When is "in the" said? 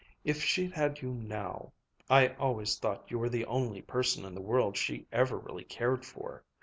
4.25-4.41